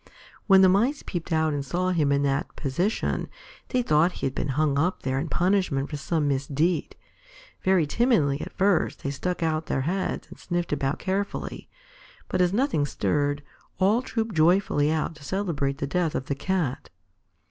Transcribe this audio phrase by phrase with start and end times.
[0.47, 3.29] When the Mice peeped out and saw him in that position,
[3.69, 6.95] they thought he had been hung up there in punishment for some misdeed.
[7.61, 11.69] Very timidly at first they stuck out their heads and sniffed about carefully.
[12.29, 13.43] But as nothing stirred,
[13.77, 16.89] all trooped joyfully out to celebrate the death of the Cat.